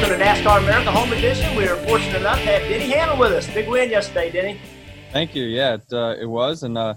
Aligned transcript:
Welcome 0.00 0.18
to 0.18 0.24
NASCAR 0.24 0.62
America 0.62 0.90
Home 0.90 1.12
Edition. 1.12 1.54
We 1.54 1.68
are 1.68 1.76
fortunate 1.76 2.20
enough 2.20 2.38
to 2.38 2.46
have 2.46 2.62
Denny 2.62 2.88
Hamlin 2.88 3.18
with 3.18 3.32
us. 3.32 3.46
Big 3.52 3.68
win 3.68 3.90
yesterday, 3.90 4.30
Denny. 4.30 4.58
Thank 5.12 5.34
you. 5.34 5.44
Yeah, 5.44 5.74
it, 5.74 5.92
uh, 5.92 6.14
it 6.18 6.24
was, 6.24 6.62
and 6.62 6.78
uh, 6.78 6.94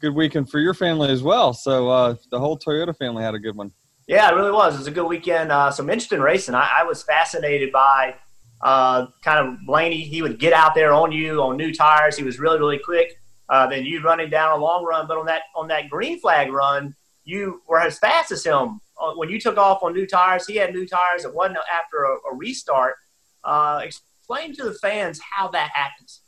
good 0.00 0.16
weekend 0.16 0.50
for 0.50 0.58
your 0.58 0.74
family 0.74 1.10
as 1.10 1.22
well. 1.22 1.54
So 1.54 1.88
uh, 1.88 2.16
the 2.32 2.40
whole 2.40 2.58
Toyota 2.58 2.96
family 2.96 3.22
had 3.22 3.36
a 3.36 3.38
good 3.38 3.54
one. 3.54 3.70
Yeah, 4.08 4.28
it 4.28 4.34
really 4.34 4.50
was. 4.50 4.74
It 4.74 4.78
was 4.78 4.88
a 4.88 4.90
good 4.90 5.06
weekend. 5.06 5.52
Uh, 5.52 5.70
some 5.70 5.88
interesting 5.88 6.18
racing. 6.18 6.56
I, 6.56 6.78
I 6.80 6.82
was 6.82 7.04
fascinated 7.04 7.70
by 7.70 8.16
uh, 8.62 9.06
kind 9.22 9.46
of 9.46 9.64
Blaney. 9.64 10.00
He 10.00 10.20
would 10.20 10.40
get 10.40 10.52
out 10.52 10.74
there 10.74 10.92
on 10.92 11.12
you 11.12 11.40
on 11.42 11.56
new 11.56 11.72
tires. 11.72 12.16
He 12.16 12.24
was 12.24 12.40
really, 12.40 12.58
really 12.58 12.80
quick. 12.84 13.12
Uh, 13.48 13.68
then 13.68 13.84
you 13.84 14.02
running 14.02 14.28
down 14.28 14.58
a 14.58 14.60
long 14.60 14.84
run, 14.84 15.06
but 15.06 15.18
on 15.18 15.26
that 15.26 15.42
on 15.54 15.68
that 15.68 15.88
green 15.88 16.18
flag 16.18 16.50
run, 16.52 16.96
you 17.22 17.62
were 17.68 17.78
as 17.78 18.00
fast 18.00 18.32
as 18.32 18.42
him 18.42 18.80
uh, 19.00 19.14
when 19.14 19.30
you 19.30 19.40
took 19.40 19.56
off 19.56 19.82
on 19.82 19.94
new 19.94 20.06
tires, 20.06 20.46
he 20.46 20.56
had 20.56 20.72
new 20.72 20.86
tires. 20.86 21.24
It 21.24 21.34
wasn't 21.34 21.58
after 21.72 22.04
a, 22.04 22.14
a 22.32 22.36
restart. 22.36 22.96
Uh, 23.42 23.80
explain 23.82 24.54
to 24.54 24.64
the 24.64 24.74
fans 24.74 25.20
how 25.36 25.48
that 25.48 25.70
happens. 25.74 26.20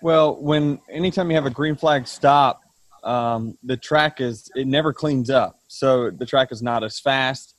Well, 0.00 0.40
when 0.40 0.80
anytime 0.90 1.30
you 1.30 1.36
have 1.36 1.46
a 1.46 1.50
green 1.50 1.76
flag 1.76 2.06
stop, 2.06 2.62
um, 3.04 3.58
the 3.62 3.76
track 3.76 4.20
is 4.20 4.50
it 4.54 4.66
never 4.66 4.92
cleans 4.92 5.30
up, 5.30 5.58
so 5.68 6.10
the 6.10 6.26
track 6.26 6.52
is 6.52 6.62
not 6.62 6.84
as 6.84 6.98
fast. 7.00 7.54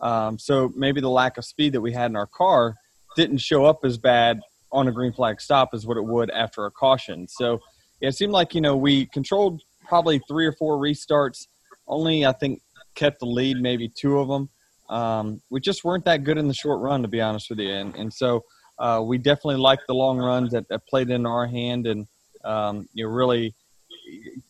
Um, 0.00 0.38
so 0.38 0.72
maybe 0.76 1.00
the 1.00 1.10
lack 1.10 1.38
of 1.38 1.44
speed 1.44 1.72
that 1.72 1.80
we 1.80 1.92
had 1.92 2.10
in 2.10 2.16
our 2.16 2.26
car 2.26 2.76
didn't 3.16 3.38
show 3.38 3.64
up 3.64 3.84
as 3.84 3.96
bad 3.96 4.40
on 4.72 4.88
a 4.88 4.92
green 4.92 5.12
flag 5.12 5.40
stop 5.40 5.70
as 5.72 5.86
what 5.86 5.96
it 5.96 6.04
would 6.04 6.30
after 6.30 6.66
a 6.66 6.70
caution. 6.70 7.28
So 7.28 7.60
it 8.00 8.12
seemed 8.12 8.32
like 8.32 8.54
you 8.54 8.60
know 8.60 8.76
we 8.76 9.06
controlled 9.06 9.62
probably 9.86 10.20
three 10.28 10.46
or 10.46 10.52
four 10.52 10.78
restarts. 10.78 11.46
Only 11.86 12.26
I 12.26 12.32
think 12.32 12.60
kept 12.94 13.20
the 13.20 13.26
lead, 13.26 13.58
maybe 13.58 13.88
two 13.88 14.18
of 14.18 14.28
them. 14.28 14.48
Um, 14.88 15.40
we 15.50 15.60
just 15.60 15.84
weren't 15.84 16.04
that 16.04 16.24
good 16.24 16.38
in 16.38 16.48
the 16.48 16.54
short 16.54 16.80
run, 16.80 17.02
to 17.02 17.08
be 17.08 17.20
honest 17.20 17.50
with 17.50 17.58
you. 17.58 17.70
And, 17.70 17.94
and 17.96 18.12
so 18.12 18.44
uh, 18.78 19.02
we 19.04 19.18
definitely 19.18 19.56
liked 19.56 19.84
the 19.86 19.94
long 19.94 20.18
runs 20.18 20.52
that, 20.52 20.68
that 20.68 20.86
played 20.86 21.10
in 21.10 21.26
our 21.26 21.46
hand 21.46 21.86
and 21.86 22.06
um, 22.44 22.88
you 22.92 23.04
know, 23.04 23.10
really 23.10 23.54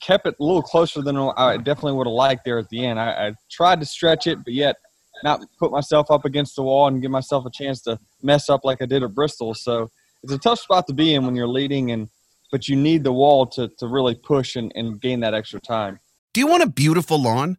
kept 0.00 0.26
it 0.26 0.34
a 0.38 0.42
little 0.42 0.62
closer 0.62 1.00
than 1.00 1.16
I 1.16 1.56
definitely 1.56 1.92
would 1.92 2.06
have 2.06 2.14
liked 2.14 2.44
there 2.44 2.58
at 2.58 2.68
the 2.68 2.84
end. 2.84 2.98
I, 2.98 3.28
I 3.28 3.32
tried 3.50 3.80
to 3.80 3.86
stretch 3.86 4.26
it, 4.26 4.38
but 4.44 4.52
yet 4.52 4.76
not 5.22 5.40
put 5.58 5.70
myself 5.70 6.10
up 6.10 6.24
against 6.24 6.56
the 6.56 6.62
wall 6.62 6.88
and 6.88 7.00
give 7.00 7.10
myself 7.10 7.46
a 7.46 7.50
chance 7.50 7.80
to 7.82 7.98
mess 8.22 8.48
up 8.48 8.64
like 8.64 8.82
I 8.82 8.86
did 8.86 9.02
at 9.02 9.14
Bristol. 9.14 9.54
So 9.54 9.90
it's 10.22 10.32
a 10.32 10.38
tough 10.38 10.58
spot 10.58 10.86
to 10.88 10.92
be 10.92 11.14
in 11.14 11.24
when 11.24 11.36
you're 11.36 11.46
leading, 11.46 11.92
and 11.92 12.08
but 12.50 12.68
you 12.68 12.76
need 12.76 13.04
the 13.04 13.12
wall 13.12 13.46
to, 13.46 13.68
to 13.78 13.86
really 13.86 14.14
push 14.14 14.56
and, 14.56 14.72
and 14.74 15.00
gain 15.00 15.20
that 15.20 15.34
extra 15.34 15.60
time. 15.60 16.00
Do 16.32 16.40
you 16.40 16.46
want 16.46 16.62
a 16.62 16.68
beautiful 16.68 17.20
lawn? 17.20 17.58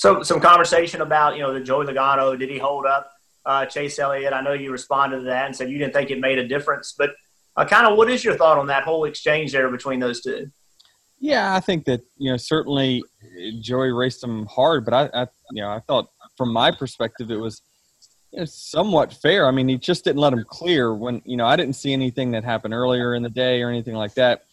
So, 0.00 0.22
some 0.22 0.40
conversation 0.40 1.02
about 1.02 1.36
you 1.36 1.42
know 1.42 1.52
the 1.52 1.60
Joey 1.60 1.84
Logano. 1.84 2.38
Did 2.38 2.48
he 2.48 2.56
hold 2.56 2.86
up 2.86 3.12
uh, 3.44 3.66
Chase 3.66 3.98
Elliott? 3.98 4.32
I 4.32 4.40
know 4.40 4.54
you 4.54 4.72
responded 4.72 5.18
to 5.18 5.24
that 5.24 5.44
and 5.44 5.54
said 5.54 5.68
you 5.68 5.76
didn't 5.76 5.92
think 5.92 6.10
it 6.10 6.18
made 6.18 6.38
a 6.38 6.48
difference, 6.48 6.94
but 6.96 7.10
uh, 7.54 7.66
kind 7.66 7.86
of 7.86 7.98
what 7.98 8.08
is 8.08 8.24
your 8.24 8.34
thought 8.34 8.56
on 8.56 8.66
that 8.68 8.84
whole 8.84 9.04
exchange 9.04 9.52
there 9.52 9.68
between 9.68 10.00
those 10.00 10.22
two? 10.22 10.50
Yeah, 11.18 11.54
I 11.54 11.60
think 11.60 11.84
that 11.84 12.00
you 12.16 12.30
know 12.30 12.38
certainly 12.38 13.04
Joey 13.60 13.92
raced 13.92 14.24
him 14.24 14.46
hard, 14.46 14.86
but 14.86 14.94
I, 14.94 15.10
I 15.12 15.26
you 15.50 15.60
know 15.60 15.68
I 15.68 15.80
thought 15.80 16.08
from 16.34 16.50
my 16.50 16.70
perspective 16.70 17.30
it 17.30 17.36
was 17.36 17.60
you 18.32 18.38
know, 18.38 18.46
somewhat 18.46 19.12
fair. 19.12 19.46
I 19.46 19.50
mean, 19.50 19.68
he 19.68 19.76
just 19.76 20.04
didn't 20.04 20.22
let 20.22 20.32
him 20.32 20.46
clear 20.48 20.94
when 20.94 21.20
you 21.26 21.36
know 21.36 21.44
I 21.44 21.56
didn't 21.56 21.74
see 21.74 21.92
anything 21.92 22.30
that 22.30 22.42
happened 22.42 22.72
earlier 22.72 23.14
in 23.14 23.22
the 23.22 23.28
day 23.28 23.60
or 23.60 23.68
anything 23.68 23.96
like 23.96 24.14
that. 24.14 24.44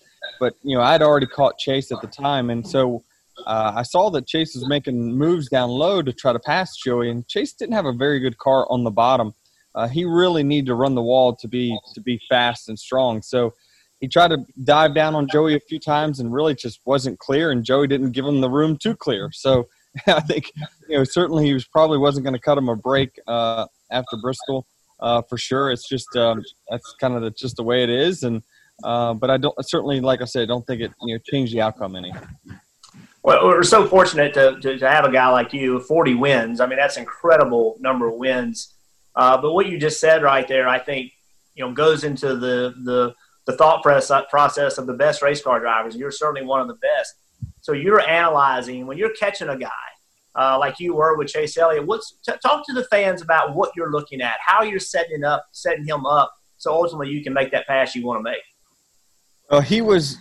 But 0.41 0.56
you 0.62 0.78
know, 0.78 0.84
I'd 0.84 1.02
already 1.02 1.28
caught 1.28 1.57
Chase 1.57 1.90
at 1.94 2.02
the 2.02 2.07
time, 2.07 2.50
and 2.50 2.68
so 2.68 3.02
uh, 3.46 3.74
I 3.75 3.84
saw 3.84 4.09
that 4.12 4.28
Chase 4.28 4.56
was 4.56 4.68
making 4.68 5.18
moves 5.18 5.50
down 5.50 5.70
low 5.70 6.02
to 6.02 6.12
try 6.12 6.34
to 6.34 6.40
pass 6.40 6.75
Joey, 6.75 7.09
and 7.09 7.28
Chase 7.28 7.53
didn't 7.53 7.75
have 7.75 7.86
a 7.86 7.94
very 7.94 8.20
good 8.20 8.38
car 8.38 8.66
on 8.70 8.84
the 8.84 8.92
bottom. 8.92 9.34
Uh, 9.75 9.88
he 9.88 10.06
really 10.06 10.44
needed 10.44 10.68
to 10.68 10.75
run 10.75 10.96
the 10.96 11.02
wall 11.02 11.36
to 11.36 11.48
be 11.48 11.78
to 11.94 12.02
be 12.02 12.20
fast 12.30 12.68
and 12.68 12.80
strong. 12.80 13.22
So 13.22 13.53
he 14.00 14.08
tried 14.08 14.30
to 14.30 14.46
dive 14.64 14.96
down 14.96 15.16
on 15.16 15.28
Joey 15.31 15.56
a 15.56 15.59
few 15.59 15.80
times 15.80 16.20
and 16.20 16.34
really 16.34 16.56
just 16.56 16.80
wasn't 16.86 17.20
clear, 17.20 17.52
and 17.52 17.64
Joey 17.64 17.88
didn't 17.88 18.12
give 18.12 18.25
him 18.25 18.42
the 18.42 18.50
room 18.50 18.78
to 18.78 18.96
clear. 18.96 19.30
So 19.31 19.68
I 20.08 20.19
think 20.22 20.52
you 20.90 20.98
know 20.98 21.04
certainly 21.04 21.46
he 21.46 21.54
was 21.54 21.66
probably 21.66 21.98
wasn't 21.98 22.24
going 22.24 22.34
to 22.36 22.40
cut 22.40 22.58
him 22.58 22.69
a 22.69 22.75
break 22.75 23.19
uh, 23.28 23.68
after 23.92 24.18
Bristol 24.18 24.66
uh, 25.00 25.22
for 25.30 25.38
sure. 25.38 25.72
It's 25.72 25.88
just 25.88 26.16
um, 26.16 26.44
that's 26.69 26.96
kind 27.00 27.14
of 27.14 27.36
just 27.36 27.58
the 27.58 27.64
way 27.64 27.84
it 27.84 27.90
is, 27.90 28.24
and 28.24 28.42
uh, 28.84 29.14
but 29.14 29.30
I 29.30 29.38
don't 29.38 29.56
certainly 29.62 30.00
like 30.00 30.22
I 30.22 30.25
said, 30.25 30.44
I 30.44 30.46
don't 30.46 30.66
think 30.66 30.81
it 30.81 30.92
you 31.04 31.16
know 31.16 31.22
changed 31.31 31.54
the 31.54 31.62
outcome 31.62 31.96
any. 31.96 32.14
Well, 33.27 33.45
we're 33.45 33.63
so 33.63 33.85
fortunate 33.85 34.33
to, 34.35 34.57
to, 34.61 34.77
to, 34.77 34.89
have 34.89 35.03
a 35.03 35.11
guy 35.11 35.27
like 35.27 35.51
you, 35.51 35.81
40 35.81 36.13
wins. 36.13 36.61
I 36.61 36.65
mean, 36.65 36.79
that's 36.79 36.95
incredible 36.95 37.75
number 37.81 38.07
of 38.07 38.15
wins. 38.15 38.73
Uh, 39.17 39.35
but 39.41 39.51
what 39.51 39.65
you 39.65 39.77
just 39.77 39.99
said 39.99 40.23
right 40.23 40.47
there, 40.47 40.65
I 40.65 40.79
think, 40.79 41.11
you 41.53 41.65
know, 41.65 41.73
goes 41.73 42.05
into 42.05 42.38
the, 42.38 42.73
the, 42.85 43.13
the 43.45 43.51
thought 43.57 43.83
process 43.83 44.77
of 44.77 44.88
the 44.88 44.93
best 44.93 45.21
race 45.21 45.41
car 45.41 45.59
drivers. 45.59 45.97
You're 45.97 46.09
certainly 46.09 46.47
one 46.47 46.61
of 46.61 46.69
the 46.69 46.75
best. 46.75 47.15
So 47.59 47.73
you're 47.73 47.99
analyzing 47.99 48.88
when 48.88 48.97
you're 48.97 49.13
catching 49.19 49.49
a 49.49 49.57
guy 49.57 49.71
uh, 50.33 50.57
like 50.57 50.79
you 50.79 50.95
were 50.95 51.17
with 51.17 51.27
Chase 51.27 51.57
Elliott. 51.57 51.85
What's 51.85 52.17
t- 52.25 52.31
talk 52.41 52.65
to 52.67 52.73
the 52.73 52.85
fans 52.85 53.21
about 53.21 53.55
what 53.55 53.71
you're 53.75 53.91
looking 53.91 54.21
at, 54.21 54.35
how 54.39 54.63
you're 54.63 54.79
setting 54.79 55.25
up, 55.25 55.45
setting 55.51 55.85
him 55.85 56.05
up, 56.05 56.33
so 56.55 56.71
ultimately 56.71 57.09
you 57.09 57.21
can 57.21 57.33
make 57.33 57.51
that 57.51 57.67
pass 57.67 57.94
you 57.94 58.05
want 58.05 58.19
to 58.19 58.23
make. 58.23 58.44
Well, 59.51 59.59
he 59.59 59.81
was 59.81 60.17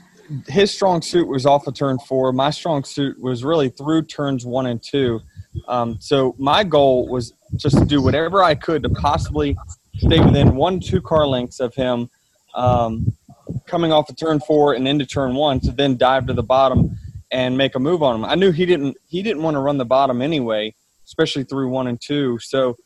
his 0.48 0.70
strong 0.70 1.02
suit 1.02 1.28
was 1.28 1.46
off 1.46 1.66
of 1.66 1.74
turn 1.74 1.98
four. 1.98 2.32
My 2.32 2.50
strong 2.50 2.84
suit 2.84 3.20
was 3.20 3.44
really 3.44 3.68
through 3.68 4.02
turns 4.02 4.44
one 4.44 4.66
and 4.66 4.82
two. 4.82 5.20
Um, 5.68 5.96
so 6.00 6.34
my 6.38 6.64
goal 6.64 7.08
was 7.08 7.32
just 7.56 7.78
to 7.78 7.84
do 7.84 8.02
whatever 8.02 8.42
I 8.42 8.54
could 8.54 8.82
to 8.82 8.90
possibly 8.90 9.56
stay 9.96 10.20
within 10.20 10.56
one, 10.56 10.80
two 10.80 11.00
car 11.00 11.26
lengths 11.26 11.60
of 11.60 11.74
him 11.74 12.10
um, 12.54 13.06
coming 13.66 13.92
off 13.92 14.10
of 14.10 14.16
turn 14.16 14.40
four 14.40 14.74
and 14.74 14.86
into 14.86 15.06
turn 15.06 15.34
one 15.34 15.60
to 15.60 15.72
then 15.72 15.96
dive 15.96 16.26
to 16.26 16.32
the 16.32 16.42
bottom 16.42 16.96
and 17.30 17.56
make 17.56 17.74
a 17.74 17.78
move 17.78 18.02
on 18.02 18.16
him. 18.16 18.24
I 18.24 18.34
knew 18.34 18.52
he 18.52 18.66
didn't 18.66 18.96
he 19.08 19.22
didn't 19.22 19.42
want 19.42 19.54
to 19.54 19.60
run 19.60 19.78
the 19.78 19.84
bottom 19.84 20.22
anyway, 20.22 20.74
especially 21.04 21.44
through 21.44 21.68
one 21.68 21.86
and 21.86 22.00
two. 22.00 22.38
So 22.40 22.76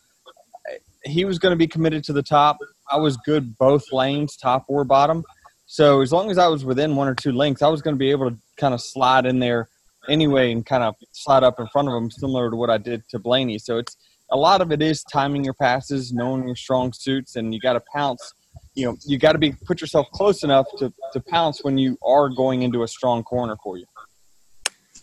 he 1.04 1.24
was 1.24 1.38
going 1.38 1.52
to 1.52 1.56
be 1.56 1.66
committed 1.66 2.04
to 2.04 2.12
the 2.12 2.22
top. 2.22 2.58
I 2.90 2.96
was 2.96 3.16
good 3.18 3.56
both 3.58 3.92
lanes, 3.92 4.36
top 4.36 4.64
or 4.68 4.84
bottom. 4.84 5.24
So 5.72 6.00
as 6.00 6.10
long 6.10 6.32
as 6.32 6.36
I 6.36 6.48
was 6.48 6.64
within 6.64 6.96
one 6.96 7.06
or 7.06 7.14
two 7.14 7.30
links, 7.30 7.62
I 7.62 7.68
was 7.68 7.80
going 7.80 7.94
to 7.94 7.98
be 7.98 8.10
able 8.10 8.28
to 8.28 8.36
kind 8.56 8.74
of 8.74 8.80
slide 8.80 9.24
in 9.24 9.38
there 9.38 9.68
anyway 10.08 10.50
and 10.50 10.66
kind 10.66 10.82
of 10.82 10.96
slide 11.12 11.44
up 11.44 11.60
in 11.60 11.68
front 11.68 11.86
of 11.86 11.94
them, 11.94 12.10
similar 12.10 12.50
to 12.50 12.56
what 12.56 12.70
I 12.70 12.76
did 12.76 13.08
to 13.10 13.20
Blaney. 13.20 13.56
So 13.60 13.78
it's 13.78 13.96
a 14.32 14.36
lot 14.36 14.62
of 14.62 14.72
it 14.72 14.82
is 14.82 15.04
timing 15.04 15.44
your 15.44 15.54
passes, 15.54 16.12
knowing 16.12 16.48
your 16.48 16.56
strong 16.56 16.92
suits, 16.92 17.36
and 17.36 17.54
you 17.54 17.60
got 17.60 17.74
to 17.74 17.82
pounce. 17.94 18.32
You 18.74 18.86
know, 18.86 18.96
you 19.06 19.16
got 19.16 19.34
to 19.34 19.38
be 19.38 19.52
put 19.52 19.80
yourself 19.80 20.08
close 20.10 20.42
enough 20.42 20.66
to, 20.78 20.92
to 21.12 21.20
pounce 21.20 21.62
when 21.62 21.78
you 21.78 21.96
are 22.04 22.28
going 22.28 22.62
into 22.62 22.82
a 22.82 22.88
strong 22.88 23.22
corner 23.22 23.56
for 23.62 23.78
you. 23.78 23.86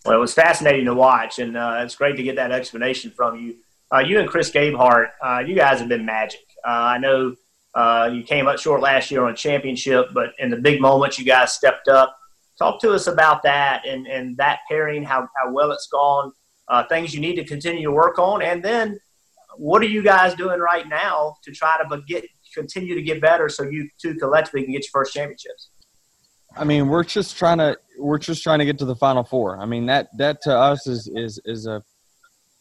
Well, 0.05 0.17
it 0.17 0.19
was 0.19 0.33
fascinating 0.33 0.83
to 0.87 0.93
watch, 0.93 1.39
and 1.39 1.55
uh, 1.55 1.79
it's 1.79 1.95
great 1.95 2.17
to 2.17 2.23
get 2.23 2.35
that 2.35 2.51
explanation 2.51 3.11
from 3.11 3.39
you. 3.39 3.55
Uh, 3.89 3.99
you 3.99 4.19
and 4.19 4.27
Chris 4.27 4.51
Gabehart, 4.51 5.11
uh, 5.23 5.39
you 5.47 5.55
guys 5.55 5.79
have 5.79 5.87
been 5.87 6.05
magic. 6.05 6.41
Uh, 6.67 6.71
I 6.71 6.97
know 6.97 7.37
uh, 7.77 8.09
you 8.11 8.23
came 8.23 8.47
up 8.47 8.57
short 8.57 8.81
last 8.81 9.11
year 9.11 9.23
on 9.23 9.31
a 9.31 9.35
championship, 9.35 10.07
but 10.13 10.29
in 10.39 10.49
the 10.49 10.57
big 10.57 10.81
moments, 10.81 11.19
you 11.19 11.25
guys 11.25 11.53
stepped 11.53 11.87
up. 11.87 12.17
Talk 12.57 12.81
to 12.81 12.91
us 12.91 13.05
about 13.05 13.43
that 13.43 13.85
and, 13.87 14.07
and 14.07 14.35
that 14.37 14.59
pairing, 14.67 15.03
how, 15.03 15.27
how 15.37 15.51
well 15.51 15.71
it's 15.71 15.87
gone, 15.87 16.31
uh, 16.69 16.83
things 16.87 17.13
you 17.13 17.21
need 17.21 17.35
to 17.35 17.43
continue 17.43 17.83
to 17.83 17.91
work 17.91 18.17
on, 18.17 18.41
and 18.41 18.65
then 18.65 18.99
what 19.57 19.81
are 19.81 19.87
you 19.87 20.01
guys 20.03 20.33
doing 20.33 20.59
right 20.59 20.87
now 20.87 21.35
to 21.43 21.51
try 21.51 21.77
to 21.77 22.01
get 22.07 22.25
continue 22.53 22.95
to 22.95 23.01
get 23.01 23.21
better 23.21 23.49
so 23.49 23.63
you 23.63 23.87
two 24.01 24.15
collectively 24.15 24.63
can 24.63 24.71
get 24.71 24.83
your 24.83 24.91
first 24.91 25.13
championships? 25.13 25.69
I 26.55 26.63
mean, 26.63 26.87
we're 26.87 27.03
just 27.03 27.37
trying 27.37 27.59
to 27.59 27.77
we're 27.99 28.17
just 28.17 28.43
trying 28.43 28.59
to 28.59 28.65
get 28.65 28.79
to 28.79 28.85
the 28.85 28.95
final 28.95 29.23
four. 29.23 29.59
I 29.59 29.65
mean, 29.65 29.85
that 29.87 30.09
that 30.17 30.41
to 30.43 30.57
us 30.57 30.87
is 30.87 31.09
is 31.13 31.39
is 31.45 31.67
a 31.67 31.83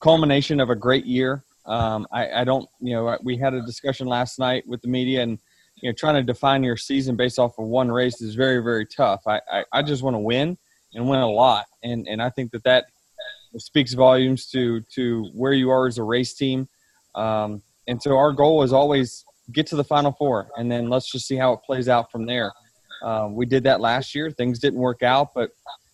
culmination 0.00 0.60
of 0.60 0.70
a 0.70 0.76
great 0.76 1.06
year. 1.06 1.44
Um, 1.66 2.06
I, 2.12 2.40
I 2.40 2.44
don't, 2.44 2.68
you 2.80 2.94
know, 2.94 3.18
we 3.22 3.36
had 3.36 3.54
a 3.54 3.62
discussion 3.62 4.06
last 4.06 4.38
night 4.38 4.66
with 4.66 4.82
the 4.82 4.88
media, 4.88 5.22
and 5.22 5.38
you 5.82 5.90
know, 5.90 5.94
trying 5.94 6.14
to 6.14 6.22
define 6.22 6.62
your 6.62 6.76
season 6.76 7.16
based 7.16 7.38
off 7.38 7.58
of 7.58 7.66
one 7.66 7.90
race 7.90 8.20
is 8.22 8.34
very, 8.34 8.62
very 8.62 8.86
tough. 8.86 9.22
I, 9.26 9.40
I, 9.52 9.64
I 9.72 9.82
just 9.82 10.02
want 10.02 10.14
to 10.14 10.20
win 10.20 10.56
and 10.94 11.08
win 11.08 11.20
a 11.20 11.30
lot, 11.30 11.66
and 11.82 12.06
and 12.08 12.22
I 12.22 12.30
think 12.30 12.52
that 12.52 12.64
that 12.64 12.86
speaks 13.58 13.94
volumes 13.94 14.46
to 14.50 14.80
to 14.94 15.24
where 15.34 15.52
you 15.52 15.70
are 15.70 15.86
as 15.86 15.98
a 15.98 16.02
race 16.02 16.34
team. 16.34 16.68
Um, 17.14 17.62
and 17.88 18.02
so 18.02 18.16
our 18.16 18.32
goal 18.32 18.62
is 18.62 18.72
always 18.72 19.24
get 19.52 19.66
to 19.68 19.76
the 19.76 19.84
final 19.84 20.12
four, 20.12 20.48
and 20.56 20.70
then 20.70 20.88
let's 20.88 21.10
just 21.10 21.26
see 21.26 21.36
how 21.36 21.52
it 21.52 21.60
plays 21.64 21.88
out 21.88 22.10
from 22.10 22.26
there. 22.26 22.52
Um, 23.02 23.34
we 23.34 23.46
did 23.46 23.64
that 23.64 23.80
last 23.80 24.14
year. 24.14 24.30
Things 24.30 24.58
didn't 24.58 24.80
work 24.80 25.02
out, 25.02 25.34
but 25.34 25.50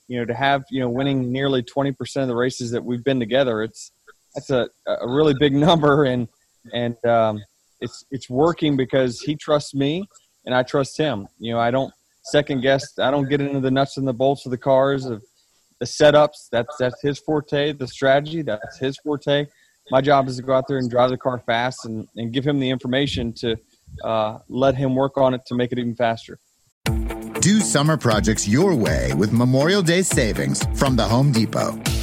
you 0.09 0.19
know, 0.19 0.25
to 0.25 0.35
have 0.35 0.65
you 0.71 0.81
know 0.81 0.89
winning 0.89 1.33
nearly 1.33 1.63
twenty 1.63 1.93
percent 1.93 2.23
of 2.23 2.29
the 2.29 2.37
races 2.37 2.71
that 2.71 2.85
we've 2.85 3.05
been 3.05 3.21
together, 3.21 3.63
it's 3.63 3.93
that's 4.35 4.51
a, 4.51 4.69
a 4.87 5.09
really 5.09 5.35
big 5.39 5.53
number, 5.53 6.05
and 6.05 6.29
and 6.73 6.97
um, 7.05 7.41
it's 7.81 8.05
it's 8.11 8.31
working 8.31 8.77
because 8.77 9.21
he 9.21 9.37
trusts 9.37 9.75
me 9.75 10.07
and 10.45 10.55
I 10.55 10.63
trust 10.63 10.97
him. 10.97 11.29
You 11.39 11.55
know, 11.55 11.61
I 11.61 11.71
don't 11.71 11.93
second 12.25 12.63
guess. 12.63 12.99
I 12.99 13.11
don't 13.11 13.29
get 13.29 13.41
into 13.41 13.61
the 13.61 13.71
nuts 13.71 13.97
and 13.97 14.07
the 14.07 14.13
bolts 14.13 14.47
of 14.47 14.51
the 14.51 14.59
cars 14.59 15.05
of 15.05 15.23
the 15.81 15.87
setups. 15.87 16.49
That's 16.51 16.77
that's 16.79 17.01
his 17.03 17.19
forte. 17.19 17.73
The 17.73 17.87
strategy 17.87 18.43
that's 18.43 18.79
his 18.79 18.99
forte. 18.99 19.47
My 19.91 20.01
job 20.01 20.29
is 20.29 20.37
to 20.37 20.43
go 20.43 20.55
out 20.55 20.69
there 20.69 20.79
and 20.79 20.89
drive 20.89 21.11
the 21.11 21.17
car 21.17 21.43
fast 21.45 21.87
and, 21.87 22.07
and 22.17 22.33
give 22.33 22.45
him 22.47 22.61
the 22.61 22.71
information 22.71 23.33
to 23.35 23.57
uh, 24.05 24.39
let 24.49 24.77
him 24.77 24.95
work 24.95 25.19
on 25.19 25.35
it 25.35 25.45
to 25.47 25.57
make 25.57 25.73
it 25.73 25.79
even 25.79 25.97
faster. 25.97 26.39
Do 27.41 27.59
summer 27.59 27.97
projects 27.97 28.47
your 28.47 28.77
way 28.77 29.13
with 29.15 29.33
Memorial 29.33 29.83
Day 29.83 30.03
savings 30.03 30.65
from 30.79 30.95
the 30.95 31.03
Home 31.03 31.33
Depot. 31.33 31.77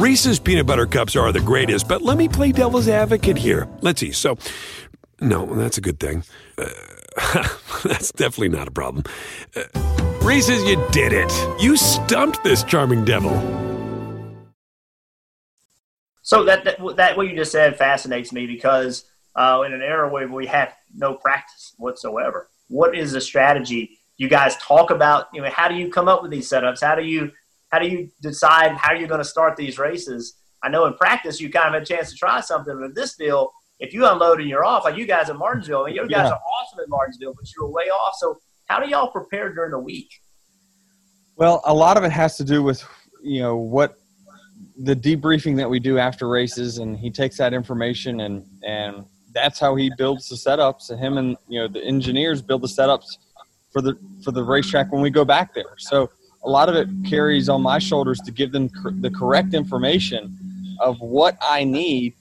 Reese's 0.00 0.38
peanut 0.38 0.64
butter 0.64 0.86
cups 0.86 1.14
are 1.14 1.30
the 1.30 1.40
greatest, 1.40 1.86
but 1.86 2.00
let 2.00 2.16
me 2.16 2.26
play 2.26 2.52
devil's 2.52 2.88
advocate 2.88 3.36
here. 3.36 3.68
Let's 3.82 4.00
see. 4.00 4.12
So, 4.12 4.38
no, 5.20 5.44
that's 5.54 5.76
a 5.76 5.82
good 5.82 6.00
thing. 6.00 6.24
Uh, 6.56 6.70
that's 7.84 8.10
definitely 8.12 8.48
not 8.48 8.66
a 8.66 8.70
problem. 8.70 9.04
Uh, 9.54 9.64
Reese's, 10.22 10.64
you 10.64 10.82
did 10.90 11.12
it. 11.12 11.30
You 11.60 11.76
stumped 11.76 12.42
this 12.42 12.64
charming 12.64 13.04
devil. 13.04 13.30
So 16.22 16.44
that, 16.44 16.64
that, 16.64 16.78
that 16.96 17.18
what 17.18 17.28
you 17.28 17.36
just 17.36 17.52
said 17.52 17.76
fascinates 17.76 18.32
me 18.32 18.46
because 18.46 19.04
uh, 19.36 19.64
in 19.66 19.74
an 19.74 19.82
era 19.82 20.08
where 20.10 20.26
we 20.26 20.46
have 20.46 20.72
no 20.94 21.12
practice 21.12 21.74
whatsoever, 21.76 22.48
what 22.68 22.96
is 22.96 23.12
the 23.12 23.20
strategy 23.20 23.98
you 24.16 24.30
guys 24.30 24.56
talk 24.56 24.88
about? 24.88 25.26
You 25.34 25.42
know, 25.42 25.50
how 25.50 25.68
do 25.68 25.74
you 25.74 25.90
come 25.90 26.08
up 26.08 26.22
with 26.22 26.30
these 26.30 26.48
setups? 26.48 26.82
How 26.82 26.94
do 26.94 27.02
you 27.02 27.32
how 27.70 27.78
do 27.78 27.88
you 27.88 28.10
decide 28.20 28.72
how 28.72 28.92
you're 28.92 29.08
going 29.08 29.20
to 29.20 29.24
start 29.24 29.56
these 29.56 29.78
races? 29.78 30.36
I 30.62 30.68
know 30.68 30.86
in 30.86 30.94
practice 30.94 31.40
you 31.40 31.50
kind 31.50 31.68
of 31.68 31.74
had 31.74 31.82
a 31.82 31.86
chance 31.86 32.10
to 32.10 32.16
try 32.16 32.40
something, 32.40 32.78
but 32.78 32.94
this 32.94 33.16
deal, 33.16 33.52
if 33.78 33.94
you 33.94 34.06
unload 34.06 34.40
and 34.40 34.48
you're 34.48 34.64
off, 34.64 34.84
like 34.84 34.96
you 34.96 35.06
guys 35.06 35.30
at 35.30 35.36
Martinsville, 35.36 35.82
I 35.82 35.86
mean, 35.86 35.94
you 35.94 36.02
guys 36.02 36.10
yeah. 36.10 36.32
are 36.32 36.40
awesome 36.40 36.80
at 36.80 36.88
Martinsville, 36.88 37.34
but 37.34 37.46
you 37.54 37.62
were 37.62 37.70
way 37.70 37.84
off. 37.84 38.14
So 38.18 38.38
how 38.66 38.80
do 38.80 38.88
y'all 38.88 39.10
prepare 39.10 39.52
during 39.52 39.70
the 39.70 39.78
week? 39.78 40.10
Well, 41.36 41.62
a 41.64 41.72
lot 41.72 41.96
of 41.96 42.04
it 42.04 42.12
has 42.12 42.36
to 42.36 42.44
do 42.44 42.62
with 42.62 42.84
you 43.22 43.40
know 43.40 43.56
what 43.56 43.96
the 44.82 44.94
debriefing 44.94 45.56
that 45.56 45.68
we 45.68 45.80
do 45.80 45.98
after 45.98 46.28
races, 46.28 46.78
and 46.78 46.98
he 46.98 47.10
takes 47.10 47.38
that 47.38 47.54
information 47.54 48.20
and 48.20 48.44
and 48.62 49.04
that's 49.32 49.58
how 49.60 49.76
he 49.76 49.90
builds 49.96 50.28
the 50.28 50.36
setups. 50.36 50.90
And 50.90 51.00
him 51.00 51.16
and 51.16 51.36
you 51.48 51.60
know 51.60 51.68
the 51.68 51.82
engineers 51.82 52.42
build 52.42 52.62
the 52.62 52.68
setups 52.68 53.16
for 53.72 53.80
the 53.80 53.96
for 54.22 54.32
the 54.32 54.42
racetrack 54.42 54.92
when 54.92 55.00
we 55.00 55.10
go 55.10 55.24
back 55.24 55.54
there. 55.54 55.76
So 55.78 56.10
a 56.42 56.48
lot 56.48 56.68
of 56.68 56.74
it 56.74 56.88
carries 57.08 57.48
on 57.48 57.62
my 57.62 57.78
shoulders 57.78 58.20
to 58.20 58.30
give 58.30 58.52
them 58.52 58.68
cor- 58.68 58.92
the 58.92 59.10
correct 59.10 59.54
information 59.54 60.36
of 60.80 60.98
what 61.00 61.36
I 61.40 61.64
need 61.64 62.14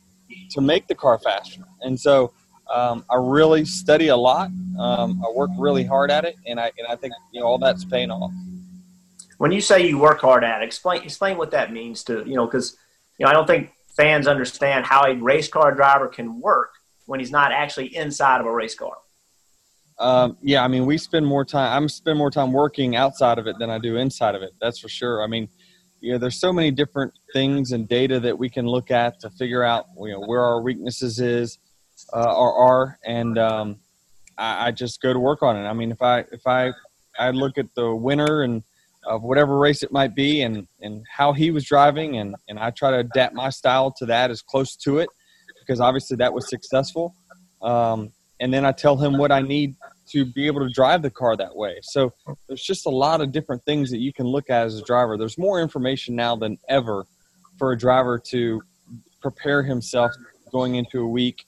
to 0.52 0.62
make 0.62 0.88
the 0.88 0.96
car 0.96 1.18
faster. 1.18 1.64
And 1.82 2.00
so 2.00 2.34
um, 2.74 3.04
I 3.10 3.16
really 3.16 3.66
study 3.66 4.10
a 4.10 4.18
lot. 4.18 4.52
Um, 4.78 5.24
I 5.26 5.32
work 5.32 5.50
really 5.58 5.84
hard 5.84 6.12
at 6.12 6.26
it, 6.26 6.36
and 6.46 6.60
I 6.60 6.72
and 6.78 6.88
I 6.88 6.96
think 6.96 7.14
you 7.32 7.42
know 7.42 7.48
all 7.48 7.58
that's 7.58 7.84
paying 7.84 8.12
off. 8.12 8.32
When 9.38 9.52
you 9.52 9.62
say 9.62 9.88
you 9.88 9.98
work 9.98 10.22
hard 10.22 10.44
at 10.44 10.62
it, 10.62 10.66
explain 10.66 11.02
explain 11.02 11.38
what 11.38 11.52
that 11.52 11.74
means 11.74 12.04
to 12.06 12.24
you 12.26 12.36
know 12.36 12.46
because 12.46 12.78
you 13.18 13.26
know 13.26 13.32
I 13.32 13.34
don't 13.34 13.48
think 13.48 13.72
fans 13.98 14.28
understand 14.28 14.86
how 14.86 15.04
a 15.04 15.16
race 15.16 15.48
car 15.48 15.74
driver 15.74 16.08
can 16.08 16.40
work 16.40 16.74
when 17.06 17.20
he's 17.20 17.32
not 17.32 17.52
actually 17.52 17.96
inside 17.96 18.40
of 18.40 18.46
a 18.46 18.52
race 18.52 18.76
car. 18.76 18.98
Um, 20.00 20.38
yeah, 20.42 20.64
I 20.64 20.68
mean, 20.70 20.86
we 20.86 20.98
spend 20.98 21.28
more 21.28 21.44
time. 21.44 21.76
I'm 21.76 21.90
spend 21.90 22.18
more 22.18 22.32
time 22.32 22.54
working 22.54 22.96
outside 22.96 23.38
of 23.38 23.48
it 23.48 23.58
than 23.60 23.70
I 23.70 23.80
do 23.80 23.98
inside 23.98 24.34
of 24.34 24.42
it. 24.42 24.52
That's 24.62 24.80
for 24.80 24.88
sure. 24.88 25.22
I 25.22 25.28
mean, 25.28 25.50
you 26.00 26.14
know, 26.14 26.18
there's 26.18 26.40
so 26.40 26.54
many 26.54 26.72
different 26.72 27.14
things 27.34 27.74
and 27.74 27.88
data 27.88 28.20
that 28.22 28.38
we 28.38 28.50
can 28.50 28.66
look 28.66 28.92
at 28.92 29.20
to 29.20 29.30
figure 29.32 29.64
out, 29.64 29.88
you 29.98 30.14
know, 30.14 30.22
where 30.22 30.42
our 30.42 30.62
weaknesses 30.62 31.20
is 31.20 31.58
uh, 32.14 32.34
or 32.34 32.54
are, 32.54 33.00
and 33.06 33.38
um, 33.38 33.76
I, 34.38 34.68
I, 34.68 34.72
just 34.72 35.02
go 35.02 35.12
to 35.12 35.20
work 35.20 35.44
on 35.44 35.58
it. 35.58 35.68
I 35.68 35.74
mean, 35.74 35.92
if 35.92 36.02
I 36.02 36.20
if 36.32 36.48
I 36.48 36.72
I 37.18 37.32
look 37.32 37.58
at 37.58 37.68
the 37.76 37.94
winner 37.94 38.44
and 38.44 38.64
of 39.06 39.24
whatever 39.24 39.58
race 39.58 39.84
it 39.84 39.92
might 39.92 40.16
be, 40.16 40.44
and 40.44 40.66
and 40.82 41.06
how 41.12 41.34
he 41.34 41.52
was 41.52 41.66
driving, 41.66 42.18
and 42.18 42.36
and 42.48 42.58
I 42.58 42.70
try 42.70 42.92
to 42.92 43.00
adapt 43.00 43.36
my 43.36 43.50
style 43.50 43.92
to 43.98 44.06
that 44.06 44.32
as 44.32 44.42
close 44.42 44.78
to 44.78 45.00
it, 45.00 45.10
because 45.60 45.82
obviously 45.82 46.16
that 46.18 46.34
was 46.34 46.50
successful. 46.50 47.14
Um, 47.62 48.14
and 48.40 48.54
then 48.54 48.66
I 48.66 48.72
tell 48.72 48.96
him 48.96 49.18
what 49.18 49.32
I 49.32 49.42
need 49.42 49.76
to 50.12 50.26
be 50.26 50.48
able 50.48 50.62
to 50.62 50.70
drive 50.74 51.02
the 51.02 51.10
car 51.10 51.36
that 51.38 51.56
way. 51.56 51.78
So 51.82 52.14
there's 52.48 52.64
just 52.64 52.86
a 52.86 52.90
lot 52.90 53.22
of 53.22 53.32
different 53.32 53.64
things 53.64 53.92
that 53.92 54.00
you 54.00 54.12
can 54.12 54.26
look 54.26 54.50
at 54.50 54.66
as 54.66 54.80
a 54.80 54.84
driver. 54.84 55.18
There's 55.18 55.38
more 55.38 55.62
information 55.62 56.16
now 56.16 56.36
than 56.36 56.58
ever 56.68 57.06
for 57.58 57.72
a 57.72 57.78
driver 57.78 58.18
to 58.18 58.62
prepare 59.22 59.64
himself 59.64 60.12
going 60.52 60.76
into 60.76 61.02
a 61.02 61.08
week 61.08 61.46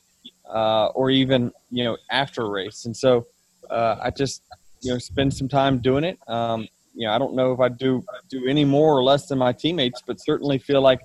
uh, 0.54 0.88
or 0.88 1.10
even 1.10 1.52
you 1.70 1.84
know 1.84 1.98
after 2.12 2.44
a 2.44 2.50
race. 2.50 2.86
And 2.86 2.96
so 2.96 3.28
uh, 3.70 3.98
I 4.02 4.12
just 4.12 4.44
you 4.82 4.92
know 4.92 5.00
spend 5.00 5.34
some 5.34 5.48
time 5.48 5.80
doing 5.80 6.04
it. 6.04 6.20
Um, 6.28 6.68
you 6.94 7.08
know 7.08 7.14
I 7.14 7.18
don't 7.18 7.34
know 7.34 7.54
if 7.54 7.60
I 7.60 7.70
do 7.70 8.04
do 8.30 8.46
any 8.48 8.66
more 8.66 8.96
or 8.96 9.04
less 9.04 9.28
than 9.28 9.38
my 9.38 9.54
teammates, 9.54 10.02
but 10.06 10.20
certainly 10.20 10.58
feel 10.58 10.82
like 10.82 11.02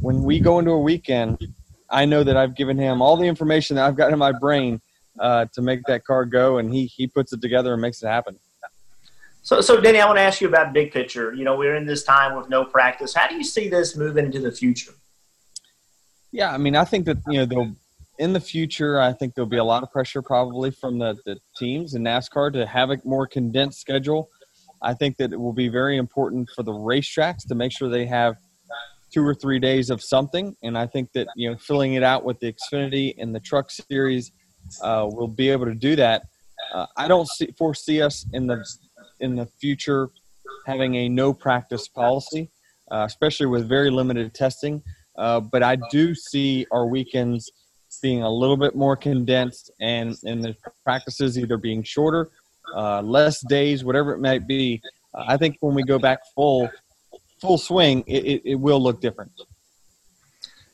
when 0.00 0.22
we 0.22 0.40
go 0.40 0.58
into 0.58 0.72
a 0.72 0.80
weekend, 0.80 1.46
I 1.88 2.04
know 2.04 2.24
that 2.24 2.36
I've 2.36 2.54
given 2.54 2.76
him 2.76 3.00
all 3.00 3.16
the 3.16 3.26
information 3.26 3.76
that 3.76 3.86
I've 3.86 3.96
got 3.96 4.12
in 4.12 4.18
my 4.18 4.32
brain 4.32 4.80
uh, 5.18 5.46
to 5.52 5.62
make 5.62 5.82
that 5.84 6.04
car 6.04 6.24
go, 6.24 6.58
and 6.58 6.72
he 6.72 6.86
he 6.86 7.06
puts 7.06 7.32
it 7.32 7.40
together 7.40 7.72
and 7.72 7.82
makes 7.82 8.02
it 8.02 8.08
happen. 8.08 8.38
So, 9.42 9.60
so 9.60 9.80
Denny, 9.80 10.00
I 10.00 10.06
want 10.06 10.18
to 10.18 10.22
ask 10.22 10.40
you 10.40 10.48
about 10.48 10.72
big 10.72 10.90
picture. 10.90 11.32
You 11.32 11.44
know, 11.44 11.56
we're 11.56 11.76
in 11.76 11.86
this 11.86 12.02
time 12.02 12.36
with 12.36 12.48
no 12.48 12.64
practice. 12.64 13.14
How 13.14 13.28
do 13.28 13.36
you 13.36 13.44
see 13.44 13.68
this 13.68 13.96
moving 13.96 14.26
into 14.26 14.40
the 14.40 14.50
future? 14.50 14.92
Yeah, 16.32 16.52
I 16.52 16.58
mean, 16.58 16.74
I 16.74 16.84
think 16.84 17.06
that 17.06 17.18
you 17.28 17.46
know, 17.46 17.72
in 18.18 18.32
the 18.32 18.40
future, 18.40 19.00
I 19.00 19.12
think 19.12 19.34
there'll 19.34 19.48
be 19.48 19.58
a 19.58 19.64
lot 19.64 19.82
of 19.82 19.92
pressure 19.92 20.20
probably 20.20 20.70
from 20.70 20.98
the, 20.98 21.16
the 21.24 21.38
teams 21.56 21.94
in 21.94 22.02
NASCAR 22.02 22.52
to 22.54 22.66
have 22.66 22.90
a 22.90 22.98
more 23.04 23.26
condensed 23.26 23.80
schedule. 23.80 24.30
I 24.82 24.94
think 24.94 25.16
that 25.18 25.32
it 25.32 25.40
will 25.40 25.52
be 25.52 25.68
very 25.68 25.96
important 25.96 26.50
for 26.54 26.62
the 26.62 26.72
racetracks 26.72 27.46
to 27.48 27.54
make 27.54 27.72
sure 27.72 27.88
they 27.88 28.06
have 28.06 28.36
two 29.12 29.24
or 29.24 29.34
three 29.34 29.58
days 29.58 29.90
of 29.90 30.02
something. 30.02 30.56
And 30.62 30.76
I 30.76 30.86
think 30.86 31.12
that 31.12 31.28
you 31.36 31.50
know, 31.50 31.56
filling 31.56 31.94
it 31.94 32.02
out 32.02 32.24
with 32.24 32.40
the 32.40 32.52
Xfinity 32.52 33.14
and 33.18 33.34
the 33.34 33.40
Truck 33.40 33.70
Series 33.70 34.32
uh, 34.82 35.08
will 35.10 35.28
be 35.28 35.48
able 35.50 35.66
to 35.66 35.74
do 35.74 35.96
that. 35.96 36.22
Uh, 36.74 36.86
I 36.96 37.08
don't 37.08 37.28
see, 37.28 37.52
foresee 37.56 38.02
us 38.02 38.26
in 38.32 38.46
the 38.46 38.64
in 39.20 39.36
the 39.36 39.46
future 39.46 40.10
having 40.66 40.94
a 40.96 41.08
no 41.08 41.32
practice 41.32 41.88
policy, 41.88 42.50
uh, 42.90 43.04
especially 43.06 43.46
with 43.46 43.68
very 43.68 43.90
limited 43.90 44.34
testing. 44.34 44.82
Uh, 45.16 45.40
but 45.40 45.62
I 45.62 45.76
do 45.90 46.14
see 46.14 46.66
our 46.70 46.86
weekends 46.86 47.50
being 48.02 48.22
a 48.22 48.30
little 48.30 48.56
bit 48.56 48.74
more 48.74 48.96
condensed, 48.96 49.70
and 49.80 50.16
and 50.24 50.44
the 50.44 50.54
practices 50.84 51.38
either 51.38 51.56
being 51.56 51.82
shorter, 51.82 52.30
uh, 52.74 53.00
less 53.00 53.40
days, 53.46 53.84
whatever 53.84 54.12
it 54.12 54.20
might 54.20 54.46
be. 54.46 54.82
I 55.14 55.38
think 55.38 55.56
when 55.60 55.74
we 55.74 55.82
go 55.82 55.98
back 55.98 56.18
full 56.34 56.68
full 57.40 57.58
swing, 57.58 58.04
it, 58.06 58.24
it, 58.24 58.42
it 58.44 58.54
will 58.56 58.82
look 58.82 59.00
different. 59.00 59.32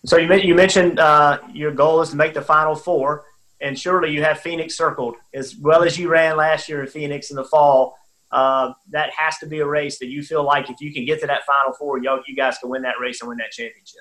So 0.04 0.16
you, 0.16 0.32
you 0.34 0.54
mentioned 0.54 0.98
uh, 0.98 1.38
your 1.52 1.70
goal 1.70 2.00
is 2.00 2.10
to 2.10 2.16
make 2.16 2.34
the 2.34 2.42
Final 2.42 2.74
Four, 2.74 3.24
and 3.62 3.78
surely 3.78 4.10
you 4.10 4.22
have 4.22 4.40
Phoenix 4.40 4.76
circled 4.76 5.14
as 5.32 5.56
well 5.56 5.84
as 5.84 5.98
you 5.98 6.08
ran 6.08 6.36
last 6.36 6.68
year 6.68 6.82
in 6.82 6.88
Phoenix 6.88 7.30
in 7.30 7.36
the 7.36 7.44
fall. 7.44 7.96
Uh, 8.30 8.72
that 8.90 9.10
has 9.10 9.38
to 9.38 9.46
be 9.46 9.60
a 9.60 9.66
race 9.66 9.98
that 9.98 10.06
you 10.06 10.22
feel 10.22 10.42
like 10.42 10.70
if 10.70 10.80
you 10.80 10.92
can 10.92 11.04
get 11.04 11.20
to 11.20 11.26
that 11.26 11.44
Final 11.44 11.72
Four, 11.74 11.98
y'all, 11.98 12.20
you 12.26 12.34
guys 12.34 12.56
can 12.58 12.70
win 12.70 12.82
that 12.82 12.94
race 12.98 13.20
and 13.20 13.28
win 13.28 13.36
that 13.38 13.50
championship. 13.50 14.00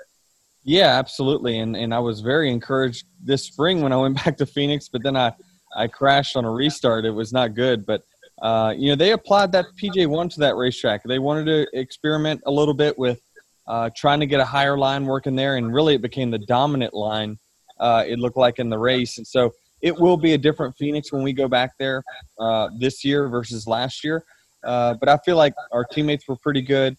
Yeah, 0.63 0.97
absolutely. 0.97 1.59
And 1.59 1.75
and 1.75 1.93
I 1.93 1.99
was 1.99 2.21
very 2.21 2.51
encouraged 2.51 3.05
this 3.23 3.43
spring 3.43 3.81
when 3.81 3.91
I 3.91 3.97
went 3.97 4.15
back 4.25 4.37
to 4.37 4.45
Phoenix, 4.45 4.89
but 4.89 5.03
then 5.03 5.17
I 5.17 5.33
I 5.75 5.87
crashed 5.87 6.35
on 6.35 6.45
a 6.45 6.51
restart. 6.51 7.05
It 7.05 7.11
was 7.11 7.33
not 7.33 7.55
good, 7.55 7.85
but 7.85 8.03
uh, 8.41 8.73
you 8.75 8.89
know 8.89 8.95
they 8.95 9.11
applied 9.11 9.51
that 9.51 9.65
PJ 9.81 10.07
one 10.07 10.29
to 10.29 10.39
that 10.39 10.55
racetrack. 10.55 11.03
They 11.03 11.19
wanted 11.19 11.45
to 11.45 11.79
experiment 11.79 12.41
a 12.45 12.51
little 12.51 12.73
bit 12.73 12.97
with 12.97 13.21
uh, 13.67 13.89
trying 13.95 14.19
to 14.19 14.25
get 14.25 14.39
a 14.39 14.45
higher 14.45 14.77
line 14.77 15.05
working 15.05 15.35
there, 15.35 15.57
and 15.57 15.73
really 15.73 15.95
it 15.95 16.01
became 16.01 16.31
the 16.31 16.39
dominant 16.39 16.93
line. 16.93 17.37
Uh, 17.81 18.05
it 18.07 18.19
looked 18.19 18.37
like 18.37 18.59
in 18.59 18.69
the 18.69 18.77
race, 18.77 19.17
and 19.17 19.27
so 19.27 19.51
it 19.81 19.99
will 19.99 20.17
be 20.17 20.33
a 20.33 20.37
different 20.37 20.75
Phoenix 20.77 21.11
when 21.11 21.23
we 21.23 21.33
go 21.33 21.47
back 21.47 21.71
there 21.77 22.03
uh, 22.39 22.69
this 22.79 23.03
year 23.03 23.27
versus 23.27 23.67
last 23.67 24.03
year. 24.03 24.23
Uh, 24.63 24.93
but 24.93 25.09
I 25.09 25.17
feel 25.25 25.37
like 25.37 25.53
our 25.71 25.83
teammates 25.83 26.27
were 26.27 26.35
pretty 26.35 26.61
good. 26.61 26.95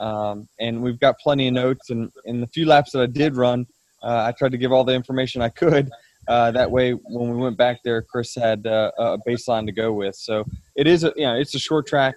Um, 0.00 0.48
and 0.58 0.82
we've 0.82 0.98
got 0.98 1.18
plenty 1.18 1.48
of 1.48 1.54
notes. 1.54 1.90
And 1.90 2.10
in 2.24 2.40
the 2.40 2.46
few 2.48 2.66
laps 2.66 2.92
that 2.92 3.02
I 3.02 3.06
did 3.06 3.36
run, 3.36 3.66
uh, 4.02 4.24
I 4.26 4.32
tried 4.32 4.52
to 4.52 4.58
give 4.58 4.72
all 4.72 4.84
the 4.84 4.94
information 4.94 5.42
I 5.42 5.48
could. 5.48 5.90
Uh, 6.26 6.50
that 6.50 6.70
way, 6.70 6.92
when 6.92 7.30
we 7.30 7.36
went 7.36 7.56
back 7.56 7.80
there, 7.84 8.00
Chris 8.02 8.34
had 8.34 8.66
uh, 8.66 8.90
a 8.96 9.18
baseline 9.28 9.66
to 9.66 9.72
go 9.72 9.92
with. 9.92 10.16
So 10.16 10.44
it 10.74 10.86
is 10.86 11.04
a 11.04 11.12
you 11.16 11.26
know 11.26 11.34
it's 11.34 11.54
a 11.54 11.58
short 11.58 11.86
track. 11.86 12.14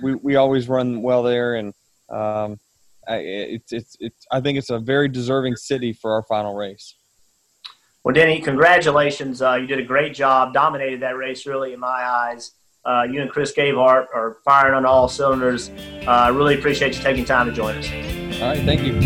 We 0.00 0.14
we 0.14 0.36
always 0.36 0.68
run 0.68 1.02
well 1.02 1.24
there, 1.24 1.56
and 1.56 1.74
um, 2.08 2.60
I, 3.08 3.16
it's 3.16 3.72
it's 3.72 3.96
it's 3.98 4.26
I 4.30 4.40
think 4.40 4.58
it's 4.58 4.70
a 4.70 4.78
very 4.78 5.08
deserving 5.08 5.56
city 5.56 5.92
for 5.92 6.12
our 6.12 6.22
final 6.22 6.54
race. 6.54 6.94
Well, 8.04 8.14
Denny, 8.14 8.40
congratulations! 8.40 9.42
Uh, 9.42 9.54
you 9.54 9.66
did 9.66 9.80
a 9.80 9.84
great 9.84 10.14
job, 10.14 10.54
dominated 10.54 11.00
that 11.00 11.16
race 11.16 11.46
really 11.46 11.72
in 11.72 11.80
my 11.80 11.88
eyes. 11.88 12.52
Uh, 12.84 13.02
you 13.02 13.20
and 13.20 13.30
Chris 13.30 13.52
Gabehart 13.52 14.06
are 14.14 14.38
firing 14.44 14.74
on 14.74 14.86
all 14.86 15.08
cylinders. 15.08 15.68
Uh, 15.68 16.10
I 16.10 16.28
really 16.28 16.58
appreciate 16.58 16.96
you 16.96 17.02
taking 17.02 17.24
time 17.24 17.46
to 17.46 17.52
join 17.52 17.76
us. 17.76 17.86
All 18.40 18.48
right, 18.48 18.64
thank 18.64 18.82
you. 18.82 18.98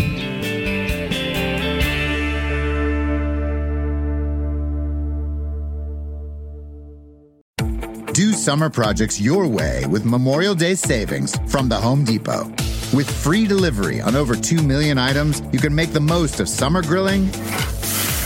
Do 8.13 8.31
summer 8.33 8.69
projects 8.69 9.19
your 9.19 9.47
way 9.47 9.85
with 9.87 10.05
Memorial 10.05 10.53
Day 10.53 10.75
savings 10.75 11.35
from 11.51 11.67
the 11.67 11.75
Home 11.75 12.05
Depot. 12.05 12.45
With 12.93 13.09
free 13.09 13.47
delivery 13.47 14.01
on 14.01 14.15
over 14.15 14.35
2 14.35 14.61
million 14.61 14.99
items, 14.99 15.41
you 15.51 15.57
can 15.57 15.73
make 15.73 15.93
the 15.93 15.99
most 15.99 16.39
of 16.39 16.47
summer 16.47 16.83
grilling 16.83 17.31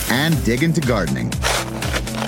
and 0.10 0.44
dig 0.44 0.64
into 0.64 0.82
gardening. 0.82 1.30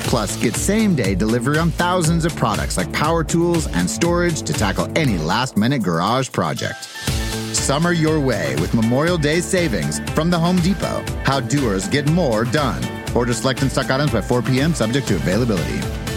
Plus, 0.10 0.36
get 0.38 0.56
same 0.56 0.96
day 0.96 1.16
delivery 1.16 1.58
on 1.58 1.72
thousands 1.72 2.26
of 2.26 2.36
products 2.36 2.78
like 2.78 2.92
power 2.92 3.24
tools 3.24 3.68
and 3.68 3.90
storage 3.90 4.42
to 4.42 4.54
tackle 4.54 4.92
any 4.98 5.18
last 5.18 5.56
minute 5.56 5.84
garage 5.84 6.32
project. 6.32 6.86
Summer 7.56 7.92
your 7.92 8.20
way 8.20 8.56
with 8.56 8.74
Memorial 8.74 9.18
Day 9.18 9.40
savings 9.40 10.00
from 10.12 10.30
the 10.30 10.40
Home 10.40 10.58
Depot. 10.58 11.04
How 11.24 11.40
doers 11.40 11.88
get 11.88 12.10
more 12.10 12.46
done. 12.46 12.84
Order 13.16 13.34
select 13.34 13.62
and 13.62 13.72
stock 13.72 13.90
items 13.90 14.12
by 14.12 14.22
4 14.22 14.42
p.m. 14.42 14.74
subject 14.74 15.08
to 15.10 15.16
availability. 15.16 16.09